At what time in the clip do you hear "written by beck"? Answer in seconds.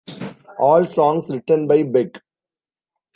1.29-2.23